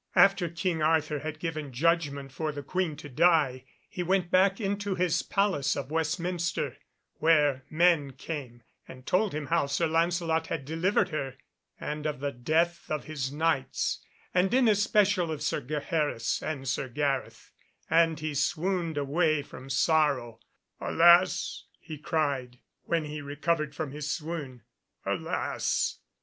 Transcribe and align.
After 0.15 0.49
King 0.49 0.81
Arthur 0.81 1.19
had 1.19 1.37
given 1.39 1.71
judgment 1.71 2.31
for 2.31 2.51
the 2.51 2.63
Queen 2.63 2.95
to 2.95 3.07
die, 3.07 3.65
he 3.87 4.01
went 4.01 4.31
back 4.31 4.59
into 4.59 4.95
his 4.95 5.21
Palace 5.21 5.75
of 5.75 5.91
Westminster, 5.91 6.75
where 7.19 7.63
men 7.69 8.13
came 8.13 8.63
and 8.87 9.05
told 9.05 9.31
him 9.31 9.45
how 9.45 9.67
Sir 9.67 9.85
Lancelot 9.85 10.47
had 10.47 10.65
delivered 10.65 11.09
her, 11.09 11.35
and 11.79 12.07
of 12.07 12.19
the 12.19 12.31
death 12.31 12.89
of 12.89 13.03
his 13.03 13.31
Knights, 13.31 13.99
and 14.33 14.51
in 14.55 14.67
especial 14.67 15.31
of 15.31 15.43
Sir 15.43 15.61
Gaheris 15.61 16.41
and 16.41 16.67
Sir 16.67 16.89
Gareth, 16.89 17.51
and 17.87 18.19
he 18.21 18.33
swooned 18.33 18.97
away 18.97 19.43
from 19.43 19.69
sorrow. 19.69 20.39
"Alas!" 20.79 21.65
he 21.79 21.99
cried, 21.99 22.57
when 22.85 23.05
he 23.05 23.21
recovered 23.21 23.75
from 23.75 23.91
his 23.91 24.09
swoon, 24.11 24.63
"alas! 25.05 25.99